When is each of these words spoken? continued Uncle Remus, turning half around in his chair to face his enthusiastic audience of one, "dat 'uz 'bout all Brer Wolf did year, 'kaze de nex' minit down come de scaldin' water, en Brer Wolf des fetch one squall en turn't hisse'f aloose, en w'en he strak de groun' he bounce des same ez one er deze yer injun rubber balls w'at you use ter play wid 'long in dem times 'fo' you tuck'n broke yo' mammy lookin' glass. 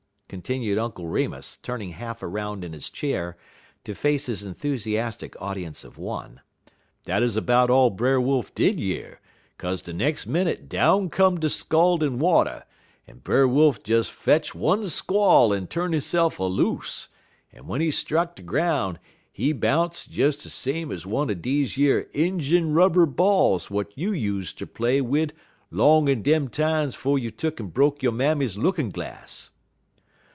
continued 0.33 0.77
Uncle 0.77 1.07
Remus, 1.07 1.57
turning 1.61 1.89
half 1.89 2.23
around 2.23 2.63
in 2.63 2.71
his 2.71 2.89
chair 2.89 3.35
to 3.83 3.93
face 3.93 4.27
his 4.27 4.43
enthusiastic 4.45 5.35
audience 5.41 5.83
of 5.83 5.97
one, 5.97 6.39
"dat 7.03 7.21
'uz 7.21 7.37
'bout 7.41 7.69
all 7.69 7.89
Brer 7.89 8.17
Wolf 8.21 8.55
did 8.55 8.79
year, 8.79 9.19
'kaze 9.59 9.81
de 9.81 9.91
nex' 9.91 10.25
minit 10.25 10.69
down 10.69 11.09
come 11.09 11.37
de 11.37 11.49
scaldin' 11.49 12.17
water, 12.17 12.63
en 13.09 13.17
Brer 13.17 13.45
Wolf 13.45 13.83
des 13.83 14.03
fetch 14.03 14.55
one 14.55 14.87
squall 14.87 15.53
en 15.53 15.67
turn't 15.67 15.95
hisse'f 15.95 16.39
aloose, 16.39 17.09
en 17.51 17.63
w'en 17.63 17.81
he 17.81 17.89
strak 17.91 18.35
de 18.37 18.41
groun' 18.41 18.99
he 19.33 19.51
bounce 19.51 20.05
des 20.05 20.31
same 20.31 20.93
ez 20.93 21.05
one 21.05 21.29
er 21.29 21.35
deze 21.35 21.75
yer 21.77 22.07
injun 22.13 22.71
rubber 22.71 23.05
balls 23.05 23.65
w'at 23.65 23.91
you 23.97 24.13
use 24.13 24.53
ter 24.53 24.65
play 24.65 25.01
wid 25.01 25.33
'long 25.71 26.07
in 26.07 26.21
dem 26.23 26.47
times 26.47 26.95
'fo' 26.95 27.17
you 27.17 27.31
tuck'n 27.31 27.67
broke 27.67 28.01
yo' 28.01 28.11
mammy 28.11 28.47
lookin' 28.47 28.89
glass. 28.91 29.49